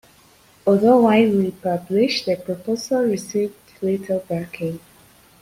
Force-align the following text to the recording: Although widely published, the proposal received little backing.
Although 0.65 1.01
widely 1.03 1.51
published, 1.51 2.25
the 2.25 2.35
proposal 2.35 3.03
received 3.03 3.53
little 3.83 4.25
backing. 4.27 4.79